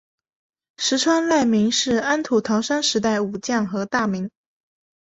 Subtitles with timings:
[0.77, 4.31] 石川赖明是安土桃山时代武将和大名。